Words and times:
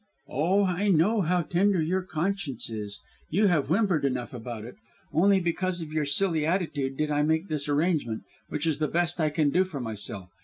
"Oh, 0.29 0.63
I 0.65 0.87
know 0.87 1.21
how 1.21 1.43
tender 1.43 1.79
your 1.79 2.01
conscience 2.01 2.71
is. 2.71 3.01
You 3.29 3.45
have 3.45 3.67
whimpered 3.69 4.03
enough 4.03 4.33
about 4.33 4.65
it. 4.65 4.73
Only 5.13 5.39
because 5.39 5.79
of 5.79 5.93
your 5.93 6.05
silly 6.05 6.43
attitude 6.43 6.97
did 6.97 7.11
I 7.11 7.21
make 7.21 7.49
this 7.49 7.69
arrangement, 7.69 8.23
which 8.49 8.65
is 8.65 8.79
the 8.79 8.87
best 8.87 9.19
I 9.19 9.29
can 9.29 9.51
do 9.51 9.63
for 9.63 9.79
myself. 9.79 10.31